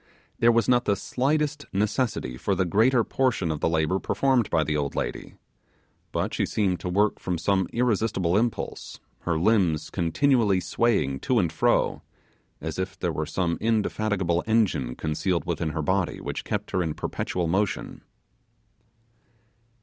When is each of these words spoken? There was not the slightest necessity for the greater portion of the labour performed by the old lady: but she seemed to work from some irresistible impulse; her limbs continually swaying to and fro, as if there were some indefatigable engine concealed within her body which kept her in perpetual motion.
There 0.39 0.51
was 0.51 0.67
not 0.67 0.85
the 0.85 0.95
slightest 0.95 1.67
necessity 1.71 2.35
for 2.35 2.55
the 2.55 2.65
greater 2.65 3.03
portion 3.03 3.51
of 3.51 3.59
the 3.59 3.69
labour 3.69 3.99
performed 3.99 4.49
by 4.49 4.63
the 4.63 4.75
old 4.75 4.95
lady: 4.95 5.35
but 6.11 6.33
she 6.33 6.43
seemed 6.43 6.79
to 6.79 6.89
work 6.89 7.19
from 7.19 7.37
some 7.37 7.67
irresistible 7.71 8.35
impulse; 8.35 8.99
her 9.19 9.37
limbs 9.37 9.91
continually 9.91 10.59
swaying 10.59 11.19
to 11.19 11.37
and 11.37 11.53
fro, 11.53 12.01
as 12.59 12.79
if 12.79 12.97
there 12.97 13.13
were 13.13 13.27
some 13.27 13.59
indefatigable 13.61 14.43
engine 14.47 14.95
concealed 14.95 15.45
within 15.45 15.69
her 15.69 15.83
body 15.83 16.19
which 16.19 16.43
kept 16.45 16.71
her 16.71 16.81
in 16.81 16.95
perpetual 16.95 17.47
motion. 17.47 18.01